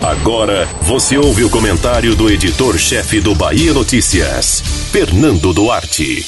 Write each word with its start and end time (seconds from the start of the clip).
Agora 0.00 0.66
você 0.82 1.18
ouve 1.18 1.44
o 1.44 1.50
comentário 1.50 2.16
do 2.16 2.30
editor-chefe 2.30 3.20
do 3.20 3.34
Bahia 3.34 3.74
Notícias, 3.74 4.60
Fernando 4.90 5.52
Duarte. 5.52 6.24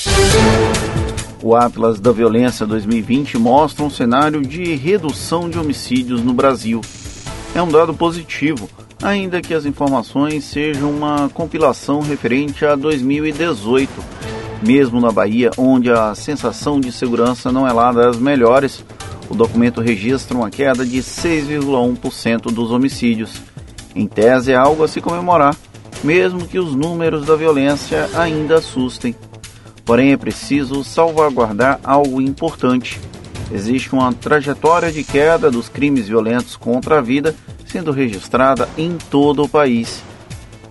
O 1.43 1.57
Atlas 1.57 1.99
da 1.99 2.13
Violência 2.13 2.67
2020 2.67 3.39
mostra 3.39 3.85
um 3.85 3.91
cenário 3.91 4.43
de 4.43 4.75
redução 4.75 5.49
de 5.49 5.59
homicídios 5.59 6.23
no 6.23 6.35
Brasil. 6.35 6.81
É 7.55 7.63
um 7.63 7.69
dado 7.69 7.95
positivo, 7.95 8.69
ainda 9.03 9.41
que 9.41 9.55
as 9.55 9.65
informações 9.65 10.45
sejam 10.45 10.91
uma 10.91 11.29
compilação 11.31 12.01
referente 12.01 12.65
a 12.65 12.75
2018. 12.75 13.91
Mesmo 14.65 15.01
na 15.01 15.11
Bahia, 15.11 15.51
onde 15.57 15.91
a 15.91 16.15
sensação 16.15 16.79
de 16.79 16.93
segurança 16.93 17.51
não 17.51 17.67
é 17.67 17.73
lá 17.73 17.91
das 17.91 18.17
melhores, 18.19 18.85
o 19.33 19.35
documento 19.35 19.81
registra 19.81 20.37
uma 20.37 20.51
queda 20.51 20.85
de 20.85 20.99
6,1% 20.99 22.53
dos 22.53 22.71
homicídios. 22.71 23.41
Em 23.97 24.07
tese, 24.07 24.53
é 24.53 24.55
algo 24.55 24.85
a 24.85 24.89
se 24.89 25.01
comemorar, 25.01 25.57
mesmo 26.05 26.47
que 26.47 26.59
os 26.59 26.75
números 26.75 27.25
da 27.25 27.35
violência 27.35 28.11
ainda 28.15 28.59
assustem. 28.59 29.17
Porém, 29.87 30.13
é 30.13 30.19
preciso 30.19 30.85
salvaguardar 30.85 31.81
algo 31.83 32.21
importante. 32.21 33.01
Existe 33.51 33.95
uma 33.95 34.13
trajetória 34.13 34.93
de 34.93 35.03
queda 35.03 35.51
dos 35.51 35.67
crimes 35.67 36.09
violentos 36.09 36.55
contra 36.55 36.99
a 36.99 37.01
vida 37.01 37.35
sendo 37.65 37.91
registrada 37.91 38.69
em 38.77 38.99
todo 39.11 39.45
o 39.45 39.49
país. 39.49 40.03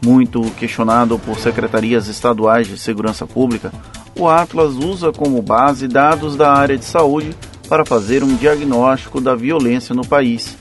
Muito 0.06 0.40
questionado 0.52 1.18
por 1.18 1.40
secretarias 1.40 2.08
estaduais 2.08 2.68
de 2.68 2.78
segurança 2.78 3.26
pública, 3.26 3.72
o 4.16 4.30
Atlas 4.30 4.76
usa 4.76 5.12
como 5.12 5.42
base 5.42 5.88
dados 5.88 6.36
da 6.36 6.54
área 6.54 6.78
de 6.78 6.86
saúde 6.86 7.36
para 7.72 7.86
fazer 7.86 8.22
um 8.22 8.36
diagnóstico 8.36 9.22
da 9.22 9.34
violência 9.34 9.96
no 9.96 10.06
país. 10.06 10.58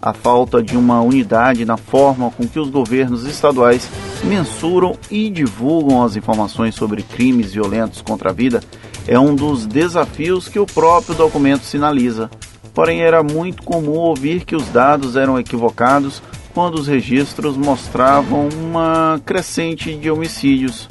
A 0.00 0.12
falta 0.12 0.62
de 0.62 0.76
uma 0.76 1.00
unidade 1.00 1.64
na 1.64 1.76
forma 1.76 2.30
com 2.30 2.46
que 2.46 2.60
os 2.60 2.70
governos 2.70 3.26
estaduais 3.26 3.90
mensuram 4.22 4.96
e 5.10 5.28
divulgam 5.28 6.04
as 6.04 6.14
informações 6.14 6.76
sobre 6.76 7.02
crimes 7.02 7.52
violentos 7.52 8.00
contra 8.00 8.30
a 8.30 8.32
vida 8.32 8.60
é 9.08 9.18
um 9.18 9.34
dos 9.34 9.66
desafios 9.66 10.46
que 10.46 10.60
o 10.60 10.64
próprio 10.64 11.16
documento 11.16 11.64
sinaliza. 11.64 12.30
Porém, 12.72 13.00
era 13.00 13.24
muito 13.24 13.64
comum 13.64 13.96
ouvir 13.96 14.44
que 14.44 14.54
os 14.54 14.68
dados 14.68 15.16
eram 15.16 15.40
equivocados 15.40 16.22
quando 16.54 16.76
os 16.76 16.86
registros 16.86 17.56
mostravam 17.56 18.48
uma 18.48 19.20
crescente 19.26 19.96
de 19.96 20.08
homicídios. 20.08 20.88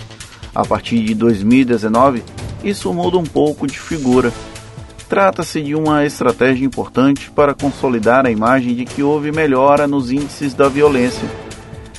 A 0.53 0.65
partir 0.65 0.99
de 0.99 1.15
2019, 1.15 2.21
isso 2.61 2.93
muda 2.93 3.17
um 3.17 3.23
pouco 3.23 3.65
de 3.65 3.79
figura. 3.79 4.33
Trata-se 5.11 5.61
de 5.61 5.75
uma 5.75 6.05
estratégia 6.05 6.65
importante 6.65 7.29
para 7.29 7.53
consolidar 7.53 8.25
a 8.25 8.31
imagem 8.31 8.73
de 8.73 8.85
que 8.85 9.03
houve 9.03 9.29
melhora 9.29 9.85
nos 9.85 10.09
índices 10.09 10.53
da 10.53 10.69
violência 10.69 11.27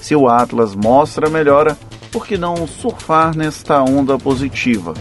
se 0.03 0.17
o 0.17 0.29
Atlas 0.29 0.75
mostra 0.75 1.31
melhora, 1.31 1.79
por 2.11 2.27
que 2.27 2.37
não 2.37 2.67
surfar 2.67 3.37
nesta 3.37 3.81
onda 3.81 4.19
positiva? 4.19 4.95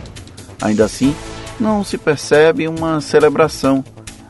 Ainda 0.62 0.86
assim, 0.86 1.16
não 1.60 1.84
se 1.84 1.98
percebe 1.98 2.68
uma 2.68 3.02
celebração. 3.02 3.84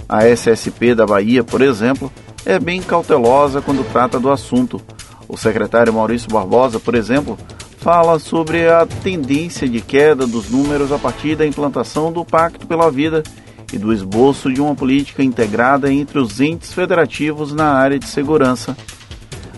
A 0.08 0.26
SSP 0.28 0.96
da 0.96 1.06
Bahia, 1.06 1.44
por 1.44 1.62
exemplo, 1.62 2.12
é 2.46 2.58
bem 2.58 2.82
cautelosa 2.82 3.62
quando 3.62 3.84
trata 3.92 4.18
do 4.18 4.32
assunto. 4.32 4.82
O 5.28 5.36
secretário 5.36 5.92
Maurício 5.92 6.30
Barbosa, 6.30 6.80
por 6.80 6.96
exemplo, 6.96 7.38
fala 7.78 8.18
sobre 8.18 8.70
a 8.70 8.86
tendência 8.86 9.68
de 9.68 9.82
queda 9.82 10.26
dos 10.26 10.50
números 10.50 10.92
a 10.94 10.98
partir 10.98 11.36
da 11.36 11.46
implantação 11.46 12.14
do 12.14 12.24
Pacto 12.24 12.66
pela 12.66 12.90
Vida 12.90 13.24
e 13.72 13.78
do 13.78 13.94
esboço 13.94 14.52
de 14.52 14.62
uma 14.62 14.76
política 14.76 15.24
integrada 15.24 15.92
entre 15.92 16.20
os 16.20 16.40
entes 16.40 16.74
federativos 16.74 17.54
na 17.54 17.74
área 17.74 17.98
de 17.98 18.08
segurança. 18.08 18.76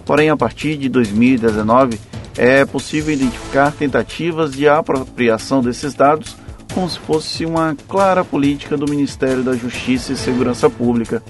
Porém, 0.06 0.30
a 0.30 0.38
partir 0.38 0.78
de 0.78 0.90
2019, 0.90 2.00
é 2.38 2.66
possível 2.66 3.14
identificar 3.14 3.72
tentativas 3.72 4.52
de 4.52 4.68
apropriação 4.68 5.62
desses 5.62 5.94
dados 5.94 6.36
como 6.74 6.90
se 6.90 7.00
fosse 7.00 7.46
uma 7.46 7.76
clara 7.88 8.26
política 8.26 8.76
do 8.76 8.90
Ministério 8.90 9.44
da 9.44 9.54
Justiça 9.54 10.12
e 10.12 10.18
Segurança 10.18 10.70
Pública. 10.70 11.22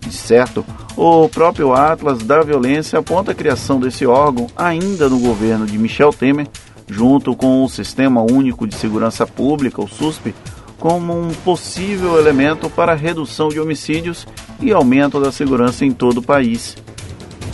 De 0.00 0.12
certo, 0.12 0.64
o 0.94 1.28
próprio 1.30 1.72
Atlas 1.72 2.18
da 2.18 2.42
Violência 2.42 2.98
aponta 2.98 3.32
a 3.32 3.34
criação 3.34 3.80
desse 3.80 4.04
órgão 4.04 4.46
ainda 4.54 5.08
no 5.08 5.18
governo 5.18 5.64
de 5.64 5.78
Michel 5.78 6.12
Temer, 6.12 6.46
junto 6.86 7.34
com 7.34 7.64
o 7.64 7.68
Sistema 7.68 8.20
Único 8.20 8.66
de 8.66 8.74
Segurança 8.74 9.26
Pública, 9.26 9.80
o 9.80 9.88
SUSP, 9.88 10.34
como 10.84 11.18
um 11.18 11.30
possível 11.32 12.18
elemento 12.18 12.68
para 12.68 12.92
a 12.92 12.94
redução 12.94 13.48
de 13.48 13.58
homicídios 13.58 14.26
e 14.60 14.70
aumento 14.70 15.18
da 15.18 15.32
segurança 15.32 15.82
em 15.86 15.92
todo 15.92 16.18
o 16.18 16.22
país. 16.22 16.76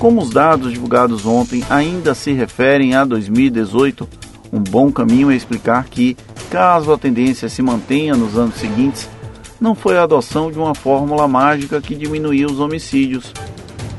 Como 0.01 0.21
os 0.21 0.31
dados 0.31 0.73
divulgados 0.73 1.25
ontem 1.25 1.63
ainda 1.71 2.13
se 2.13 2.33
referem 2.33 2.97
a 2.97 3.05
2018, 3.05 4.09
um 4.53 4.59
bom 4.59 4.91
caminho 4.91 5.31
é 5.31 5.37
explicar 5.37 5.85
que, 5.85 6.17
caso 6.51 6.93
a 6.93 6.99
tendência 6.99 7.49
se 7.49 7.63
mantenha 7.63 8.17
nos 8.17 8.37
anos 8.37 8.57
seguintes, 8.57 9.09
não 9.61 9.77
foi 9.77 9.97
a 9.97 10.03
adoção 10.03 10.51
de 10.51 10.59
uma 10.59 10.75
fórmula 10.75 11.29
mágica 11.29 11.81
que 11.81 11.95
diminuiu 11.95 12.49
os 12.49 12.59
homicídios. 12.59 13.33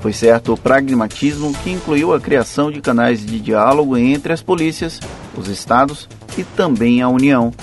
Foi 0.02 0.12
certo 0.12 0.52
o 0.52 0.58
pragmatismo 0.58 1.54
que 1.64 1.72
incluiu 1.72 2.14
a 2.14 2.20
criação 2.20 2.70
de 2.70 2.82
canais 2.82 3.26
de 3.26 3.40
diálogo 3.40 3.96
entre 3.96 4.34
as 4.34 4.42
polícias, 4.42 5.00
os 5.38 5.48
estados 5.48 6.10
e 6.38 6.44
também 6.44 7.02
a 7.02 7.08
União. 7.08 7.54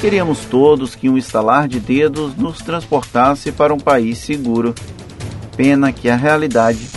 Queríamos 0.00 0.46
todos 0.46 0.94
que 0.94 1.10
um 1.10 1.18
estalar 1.18 1.68
de 1.68 1.78
dedos 1.78 2.34
nos 2.34 2.58
transportasse 2.58 3.52
para 3.52 3.74
um 3.74 3.78
país 3.78 4.16
seguro. 4.16 4.74
Pena 5.56 5.92
que 5.92 6.08
a 6.08 6.16
realidade 6.16 6.88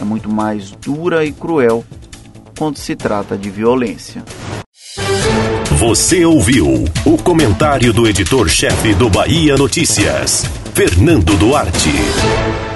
é 0.00 0.04
muito 0.04 0.28
mais 0.28 0.72
dura 0.72 1.24
e 1.24 1.30
cruel 1.30 1.84
quando 2.58 2.76
se 2.76 2.96
trata 2.96 3.38
de 3.38 3.48
violência. 3.48 4.24
Você 5.78 6.24
ouviu 6.24 6.84
o 7.06 7.16
comentário 7.22 7.92
do 7.92 8.08
editor-chefe 8.08 8.92
do 8.94 9.08
Bahia 9.08 9.56
Notícias, 9.56 10.44
Fernando 10.74 11.36
Duarte. 11.36 12.67